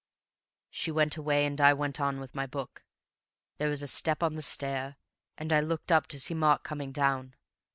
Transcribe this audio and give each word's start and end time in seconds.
"She 0.71 0.89
went 0.89 1.15
away, 1.15 1.45
and 1.45 1.61
I 1.61 1.75
went 1.75 2.01
on 2.01 2.19
with 2.19 2.33
my 2.33 2.47
book. 2.47 2.83
There 3.59 3.69
was 3.69 3.83
a 3.83 3.87
step 3.87 4.23
on 4.23 4.33
the 4.33 4.41
stairs, 4.41 4.95
and 5.37 5.53
I 5.53 5.59
looked 5.59 5.91
up 5.91 6.07
to 6.07 6.19
see 6.19 6.33
Mark 6.33 6.63
coming 6.63 6.91
down. 6.91 7.35